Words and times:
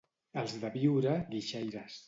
Els 0.43 0.55
de 0.63 0.71
Biure, 0.77 1.13
guixaires. 1.37 1.99